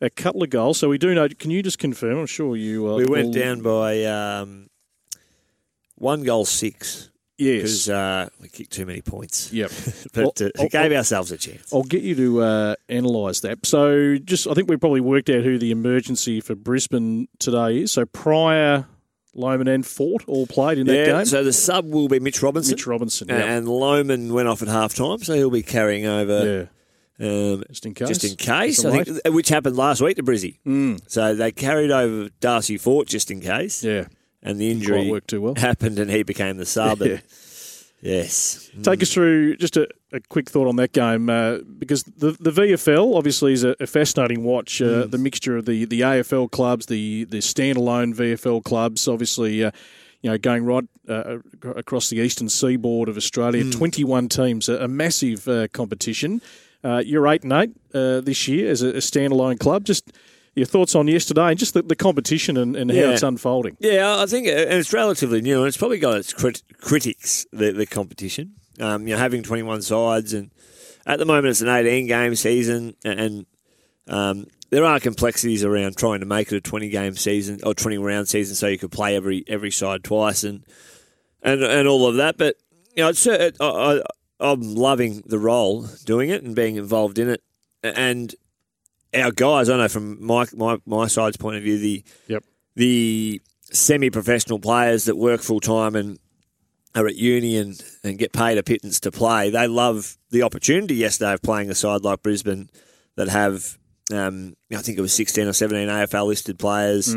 [0.00, 0.78] a couple of goals.
[0.78, 1.28] So we do know.
[1.28, 2.18] Can you just confirm?
[2.18, 2.88] I'm sure you.
[2.90, 4.68] Uh, We went will- down by um,
[5.96, 7.56] one goal six Yes.
[7.62, 9.52] because uh, we kicked too many points.
[9.52, 9.70] Yep.
[10.14, 11.72] but Well, uh, I'll- gave ourselves a chance.
[11.72, 13.66] I'll get you to uh, analyse that.
[13.66, 17.92] So, just I think we probably worked out who the emergency for Brisbane today is.
[17.92, 18.86] So, prior
[19.34, 21.24] Loman, and Fort all played in that yeah, game.
[21.26, 22.72] so the sub will be Mitch Robinson.
[22.72, 23.36] Mitch Robinson, yeah.
[23.36, 26.60] and Loman went off at half time, so he'll be carrying over.
[26.60, 26.66] yeah,
[27.18, 28.08] Um, just in case.
[28.08, 30.58] just in case, I think, uh, which happened last week to Brizzy.
[30.66, 31.00] Mm.
[31.06, 34.06] So they carried over Darcy Fort just in case, Yeah.
[34.42, 35.54] and the injury worked too well.
[35.56, 37.00] happened, and he became the sub.
[37.02, 37.22] and-
[38.02, 42.32] yes, Take us through just a, a quick thought on that game uh, because the
[42.38, 44.80] the VFL obviously is a, a fascinating watch.
[44.82, 45.10] Uh, Mm.
[45.10, 49.64] The mixture of the, the AFL clubs, the the standalone VFL clubs, obviously.
[49.64, 49.70] Uh,
[50.22, 51.36] you know, going right uh,
[51.76, 53.72] across the eastern seaboard of Australia, Mm.
[53.76, 56.40] 21 teams, a, a massive uh, competition.
[56.86, 59.84] Uh, you're eight and eight uh, this year as a, a standalone club.
[59.84, 60.12] Just
[60.54, 63.76] your thoughts on yesterday and just the, the competition and, and how it's unfolding.
[63.80, 67.44] Yeah, I think, uh, and it's relatively new, and it's probably got its crit- critics,
[67.52, 68.54] the, the competition.
[68.78, 70.50] Um, you know, having 21 sides, and
[71.06, 73.46] at the moment it's an 18 game season, and
[74.06, 77.98] um, there are complexities around trying to make it a 20 game season or 20
[77.98, 80.64] round season, so you could play every every side twice, and
[81.42, 82.38] and and all of that.
[82.38, 82.56] But
[82.94, 84.02] you know, it's, uh, I, I,
[84.38, 87.42] I'm loving the role doing it and being involved in it,
[87.82, 88.34] and
[89.14, 89.68] our guys.
[89.70, 92.44] I know from my my, my side's point of view, the Yep.
[92.74, 93.40] the
[93.72, 96.18] semi-professional players that work full time and
[96.94, 100.94] are at uni and, and get paid a pittance to play, they love the opportunity
[100.94, 102.70] yesterday of playing a side like Brisbane
[103.16, 103.76] that have,
[104.12, 107.14] um, I think it was 16 or 17 AFL listed players,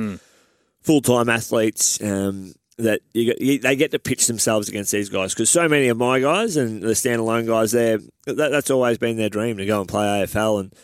[0.82, 2.02] full time athletes.
[2.02, 5.98] Um, that you they get to pitch themselves against these guys because so many of
[5.98, 9.80] my guys and the standalone guys there, that, that's always been their dream to go
[9.82, 10.76] and play AFL and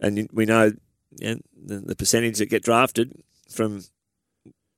[0.00, 0.72] and we know
[1.20, 3.12] know, the, the percentage that get drafted
[3.50, 3.82] from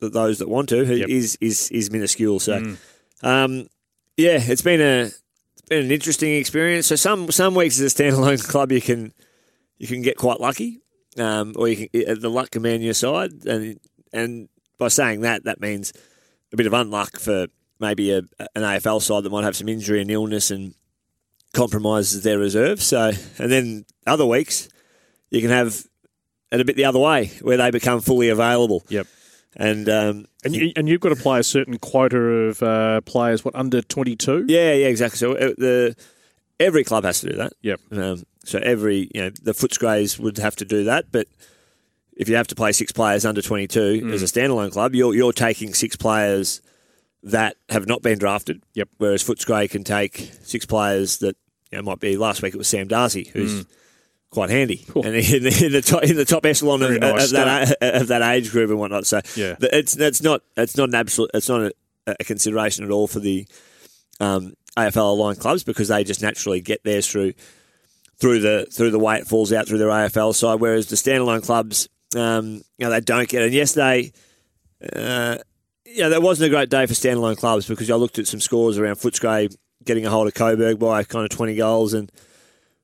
[0.01, 1.09] th those that want to Yep.
[1.09, 2.41] is is is minuscule.
[2.41, 2.77] So,
[3.23, 3.69] um,
[4.17, 6.87] yeah, it's been a it's been an interesting experience.
[6.87, 9.13] So some some weeks as a standalone club you can
[9.79, 10.81] you can get quite lucky,
[11.19, 13.79] um, or you can the luck can be on your side, and
[14.13, 14.49] and
[14.79, 15.93] by saying that that means
[16.55, 17.49] a bit of unluck for
[17.79, 18.19] maybe a,
[18.55, 20.75] an AFL side that might have some injury and illness and
[21.53, 22.83] compromises their reserve.
[22.83, 24.69] So and then other weeks
[25.31, 25.85] you can have
[26.51, 28.85] it a bit the other way where they become fully available.
[28.89, 29.07] Yep.
[29.57, 33.45] And um, And, you, and you've got to play a certain quota of uh, players,
[33.45, 34.47] what, under 22?
[34.49, 35.19] Yeah, yeah, exactly.
[35.19, 35.97] So uh, the
[36.59, 37.53] every club has to do that.
[37.63, 37.81] Yep.
[37.93, 41.29] Um, so every you know the Footscrays would have to do that, but
[42.17, 44.13] if you have to play six players under twenty two Mm.
[44.13, 46.61] as a standalone club, you're you're taking six players
[47.23, 48.63] that have not been drafted.
[48.75, 48.89] Yep.
[48.99, 51.37] Whereas Footscray can take six players that
[51.71, 53.65] you know might be last week it was Sam Darcy who's.
[54.31, 55.07] Quite handy, Cool.
[55.07, 58.09] and in the, in the top in the top echelon of, nice of that of
[58.09, 59.07] that age group and whatnot.
[59.07, 59.55] So Yeah.
[59.61, 61.73] it's it's not it's not an absolute it's not a,
[62.19, 63.47] a consideration at all for the
[64.19, 67.35] um, AFL aligned clubs because they just naturally get theirs through
[68.19, 71.45] through the through the way it falls out through their AFL side, whereas the standalone
[71.45, 72.47] clubs, um,
[72.79, 73.47] you know, they don't get it.
[73.47, 74.13] And yesterday,
[74.95, 75.39] uh,
[75.87, 78.79] yeah, that wasn't a great day for standalone clubs because I looked at some scores
[78.79, 79.55] around Footscray
[79.85, 82.11] getting a hold of Coburg by kind of twenty goals, and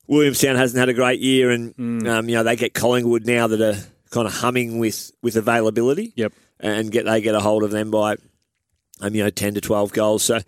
[0.06, 1.74] Williamstown hasn't had a great year, and
[2.08, 3.76] um, you know they get Collingwood now that are
[4.10, 6.32] kind of humming with with availability Yep.
[6.60, 8.16] and get they get a hold of them by
[9.00, 10.22] um, you know ten to twelve goals.
[10.22, 10.40] So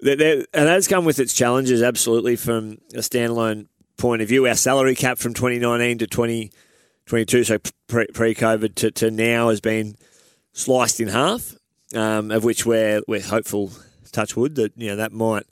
[0.00, 3.66] they're, they're, and that's come with its challenges, absolutely from a standalone
[3.96, 4.46] point of view.
[4.46, 6.06] Our salary cap from 2019 to
[7.06, 9.96] 2022, so pre COVID to, to now, has been
[10.52, 11.54] sliced in half.
[11.94, 13.70] Um, of which we're we're hopeful,
[14.10, 15.44] touch wood, that you know that might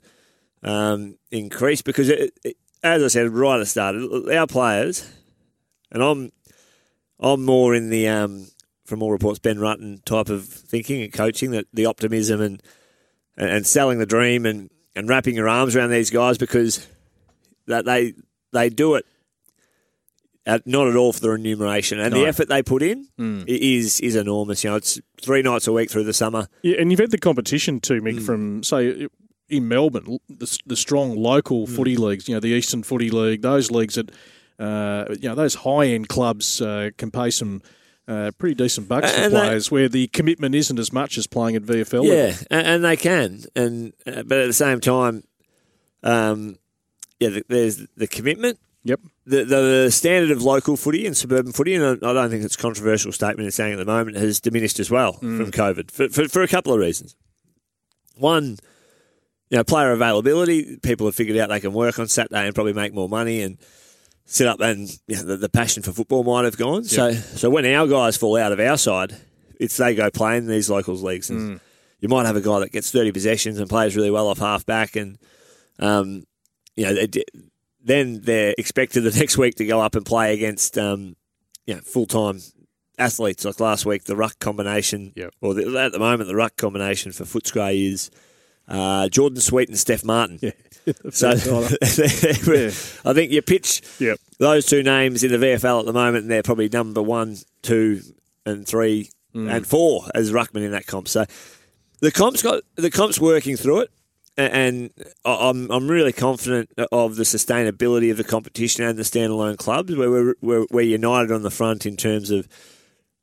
[0.61, 3.95] um, increase because it, it, as I said right at the start,
[4.33, 5.09] our players,
[5.91, 6.31] and I'm
[7.19, 8.47] I'm more in the um,
[8.85, 12.61] from all reports Ben Rutten type of thinking and coaching that the optimism and
[13.37, 16.87] and selling the dream and and wrapping your arms around these guys because
[17.67, 18.13] that they
[18.51, 19.05] they do it
[20.45, 23.99] at, not at all for the remuneration and the effort they put in i- is
[24.01, 24.63] is enormous.
[24.63, 26.47] You know, it's three nights a week through the summer.
[26.63, 28.25] Yeah, and you've had the competition too, Mick, Mm.
[28.25, 29.07] from say
[29.49, 31.75] in Melbourne, the, the strong local Mm.
[31.75, 32.27] footy leagues.
[32.27, 34.11] You know, the Eastern Footy League, those leagues that
[34.59, 37.61] uh, you know those high end clubs uh, can pay some.
[38.05, 41.25] Uh, pretty decent bucks for And they- players where the commitment isn't as much as
[41.25, 42.03] playing at VFL.
[42.05, 45.23] Yeah, and, and they can, and uh, but at the same time,
[46.03, 46.57] um,
[47.19, 48.59] yeah, th- there's the commitment.
[48.85, 48.99] Yep.
[49.25, 52.57] The, the standard of local footy and suburban footy, and I don't think it's a
[52.57, 56.27] controversial statement in saying at the moment, has diminished as well from COVID for, for,
[56.27, 57.15] for a couple of reasons.
[58.17, 58.57] One,
[59.49, 60.77] you know, player availability.
[60.77, 63.57] People have figured out they can work on Saturday and probably make more money and
[64.25, 66.83] sit up, and you know, the, the passion for football might have gone.
[66.83, 69.15] So, so when our guys fall out of our side,
[69.59, 71.61] it's they go play in these locals leagues, and
[71.99, 74.65] you might have a guy that gets thirty possessions and plays really well off half
[74.65, 75.17] back, and
[75.79, 76.25] um,
[76.75, 77.23] you know, they,
[77.83, 81.15] then they're expected the next week to go up and play against um,
[81.65, 82.39] you know, full time
[82.97, 83.43] athletes.
[83.45, 85.33] Like last week, the ruck combination, Yep.
[85.41, 88.09] or the, at the moment, the ruck combination for Footscray is
[88.67, 90.39] uh, Jordan Sweet and Steph Martin.
[90.41, 90.51] Yeah.
[91.11, 94.19] So I think you pitch Yep.
[94.39, 98.01] those two names in the VFL at the moment, and they're probably number one, two,
[98.45, 101.07] and three, and four as ruckman in that comp.
[101.07, 101.25] So
[102.01, 103.91] the comp's got the comp's working through it,
[104.37, 104.91] and
[105.25, 110.09] I'm I'm really confident of the sustainability of the competition and the standalone clubs, where
[110.09, 112.47] we're we're, we're united on the front in terms of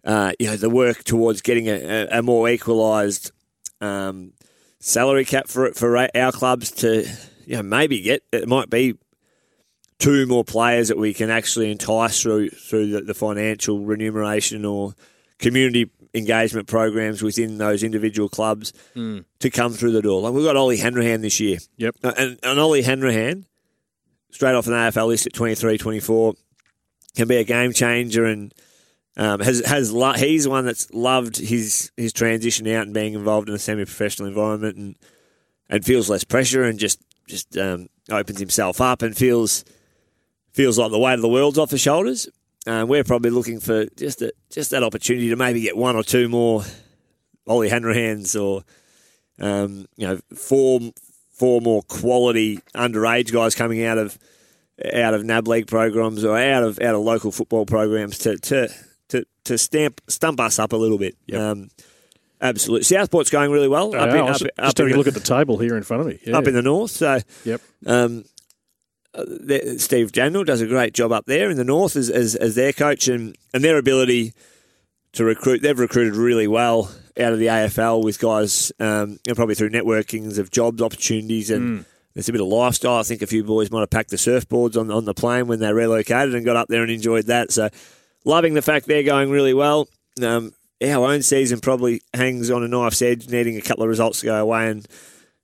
[0.04, 3.32] uh, you know the work towards getting a, a, a more equalised
[3.80, 4.32] um,
[4.78, 7.06] salary cap for for our clubs to
[7.46, 8.94] you know maybe get it might be
[9.98, 14.94] two more players that we can actually entice through through the, the financial remuneration or
[15.40, 18.72] community engagement programs within those individual clubs
[19.40, 20.20] to come through the door.
[20.22, 21.58] Like we've got Ollie Hanrahan this year.
[21.76, 21.96] Yep.
[22.02, 23.46] Uh, And, and Ollie Hanrahan,
[24.32, 26.34] straight off an AFL list at 23, 24,
[27.16, 28.52] can be a game changer and
[29.16, 33.48] um, has has lo- he's one that's loved his his transition out and being involved
[33.48, 34.96] in a semi professional environment and
[35.68, 39.64] and feels less pressure and just just um, opens himself up and feels
[40.52, 42.28] feels like the weight of the world's off his shoulders.
[42.66, 46.02] Um, we're probably looking for just a, just that opportunity to maybe get one or
[46.02, 46.62] two more
[47.46, 48.62] Ollie Hanrahans or
[49.40, 50.80] um, you know four
[51.32, 54.18] four more quality underage guys coming out of
[54.92, 58.68] out of NAB league programs or out of out of local football programs to to
[59.08, 61.16] to, to stamp stump us up a little bit.
[61.34, 61.70] Um,
[62.40, 63.94] absolutely, Southport's going really well.
[63.94, 66.06] Uh, I was just in having a look at the table here in front of
[66.06, 66.18] me.
[66.24, 66.38] Yeah.
[66.38, 66.90] up in the north.
[66.90, 67.60] So yep.
[67.86, 68.28] um, uh,
[69.78, 72.72] Steve Daniel does a great job up there in the north as, as, as their
[72.72, 74.32] coach and, and their ability
[75.12, 75.62] to recruit.
[75.62, 80.38] They've recruited really well out of the AFL with guys, um, know, probably through networkings
[80.38, 81.84] of jobs opportunities and.
[82.12, 82.98] There's a bit of lifestyle.
[82.98, 85.60] I think a few boys might have packed the surfboards on, on the plane when
[85.60, 87.52] they relocated and got up there and enjoyed that.
[87.52, 87.68] So,
[88.24, 89.88] loving the fact they're going really well.
[90.20, 90.52] Um,
[90.82, 94.26] our own season probably hangs on a knife's edge, needing a couple of results to
[94.26, 94.86] go away and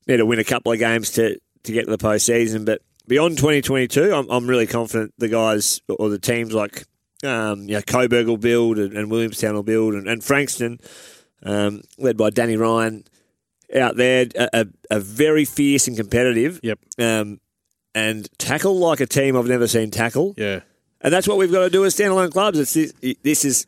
[0.08, 2.64] need to win a couple of games to, to get to the postseason.
[2.64, 6.84] But beyond 2022, I'm, I'm really confident the guys or the teams like
[7.24, 10.78] um, you know, Coburg will build and, and Williamstown will build and, and Frankston,
[11.42, 13.04] um, led by Danny Ryan,
[13.74, 16.60] out there, are, are, are very fierce and competitive.
[16.62, 16.78] Yep.
[16.98, 17.40] Um,
[17.94, 20.34] and tackle like a team I've never seen tackle.
[20.36, 20.60] Yeah.
[21.00, 22.58] And that's what we've got to do as standalone clubs.
[22.58, 22.92] It's this,
[23.22, 23.66] this is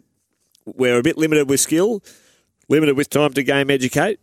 [0.66, 2.02] we're a bit limited with skill,
[2.68, 4.20] limited with time to game educate.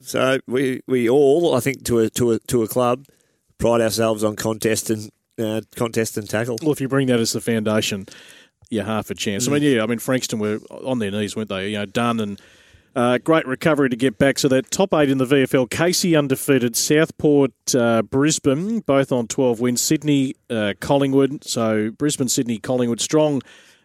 [0.00, 3.06] So we we all, I think, to a to a to a club,
[3.62, 6.58] pride ourselves on contest and uh, contest and tackle.
[6.60, 8.06] Well, if you bring that as the foundation,
[8.70, 9.46] you're half a chance.
[9.46, 11.68] I mean, yeah, I mean, Frankston were on their knees, weren't they?
[11.68, 12.42] You know, done and
[12.96, 14.40] uh, great recovery to get back.
[14.40, 19.60] So that top eight in the VFL, Casey undefeated, Southport, uh, Brisbane, both on 12
[19.60, 21.44] wins, Sydney, uh, Collingwood.
[21.44, 23.42] So Brisbane, Sydney, Collingwood, strong.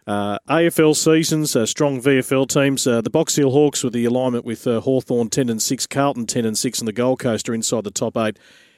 [0.08, 2.86] Uh, AFL seasons, uh, strong VFL teams.
[2.86, 6.46] Uh, the Box Hill Hawks with the alignment with Hawthorn 10 and 6, Carlton 10
[6.46, 8.38] and 6, and the Gold Coast are inside the top eight